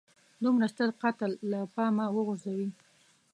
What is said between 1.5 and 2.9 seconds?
له پامه وغورځوي.